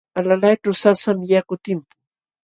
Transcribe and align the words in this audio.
Alalayćhu 0.19 0.71
sasam 0.81 1.17
yaku 1.31 1.55
timpun. 1.63 1.97